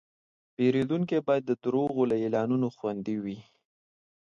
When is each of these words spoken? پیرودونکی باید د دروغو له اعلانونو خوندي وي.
پیرودونکی 0.55 1.17
باید 1.27 1.43
د 1.47 1.51
دروغو 1.63 2.01
له 2.09 2.15
اعلانونو 2.23 2.67
خوندي 2.77 3.15
وي. 3.23 3.37